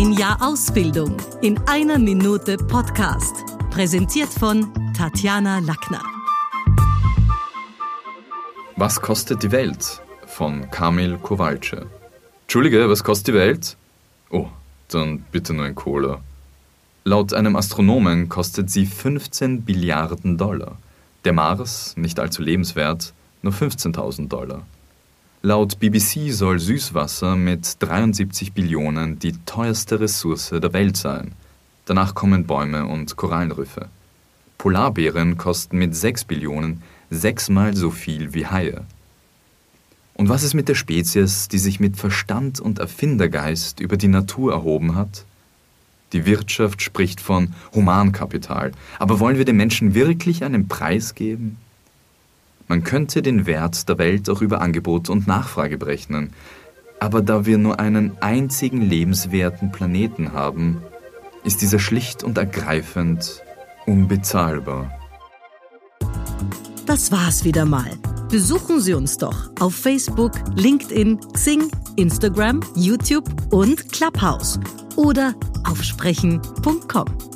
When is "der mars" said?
21.24-21.94